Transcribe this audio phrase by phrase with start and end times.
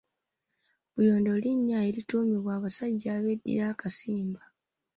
[0.93, 4.41] Buyondo linnya erituumibwa abasajja ab'eddira akasimba.